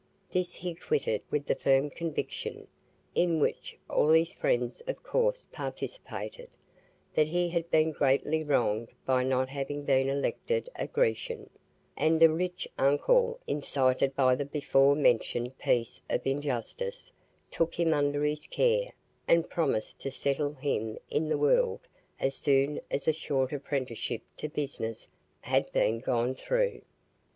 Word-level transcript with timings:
This 0.31 0.55
he 0.55 0.73
quitted 0.73 1.21
with 1.29 1.45
the 1.45 1.53
firm 1.53 1.91
conviction 1.91 2.67
(in 3.13 3.39
which 3.39 3.77
all 3.87 4.09
his 4.09 4.33
friends 4.33 4.81
of 4.87 5.03
course 5.03 5.47
participated) 5.51 6.49
that 7.13 7.27
he 7.27 7.49
had 7.49 7.69
been 7.69 7.91
greatly 7.91 8.43
wronged 8.43 8.87
by 9.05 9.23
not 9.23 9.47
having 9.49 9.83
been 9.83 10.09
elected 10.09 10.67
a 10.75 10.87
Grecian; 10.87 11.51
and 11.95 12.23
a 12.23 12.31
rich 12.31 12.67
uncle, 12.79 13.39
incited 13.45 14.15
by 14.15 14.33
the 14.33 14.43
beforementioned 14.43 15.55
piece 15.59 16.01
of 16.09 16.25
injustice, 16.25 17.11
took 17.51 17.75
him 17.79 17.93
under 17.93 18.23
his 18.23 18.47
care, 18.47 18.93
and 19.27 19.51
promised 19.51 19.99
to 19.99 20.09
settle 20.09 20.55
him 20.55 20.97
in 21.11 21.27
the 21.29 21.37
world 21.37 21.81
as 22.19 22.33
soon 22.33 22.81
as 22.89 23.07
a 23.07 23.13
short 23.13 23.53
apprenticeship 23.53 24.23
to 24.37 24.49
business 24.49 25.07
had 25.41 25.71
been 25.71 25.99
gone 25.99 26.33
through. 26.33 26.81